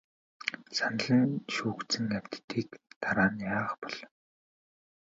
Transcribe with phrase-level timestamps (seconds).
[0.75, 2.67] Санал нь шүүгдсэн амьтдыг
[3.01, 3.97] дараа нь яах бол?